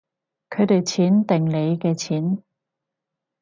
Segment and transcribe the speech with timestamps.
[0.49, 2.41] 佢哋錢定你嘅錢